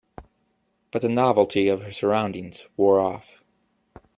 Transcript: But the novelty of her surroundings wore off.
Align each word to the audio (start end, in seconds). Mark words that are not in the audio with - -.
But 0.91 1.03
the 1.03 1.09
novelty 1.09 1.67
of 1.67 1.83
her 1.83 1.91
surroundings 1.91 2.65
wore 2.75 2.99
off. 2.99 3.43